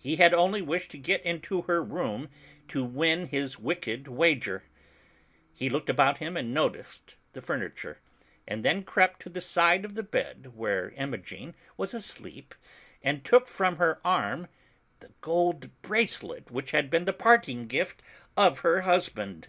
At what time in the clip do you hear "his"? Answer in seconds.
3.28-3.56